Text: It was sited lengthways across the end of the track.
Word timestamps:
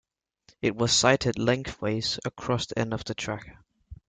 It 0.63 0.75
was 0.75 0.91
sited 0.93 1.37
lengthways 1.37 2.19
across 2.25 2.65
the 2.65 2.79
end 2.79 2.91
of 2.91 3.03
the 3.05 3.13
track. 3.13 3.55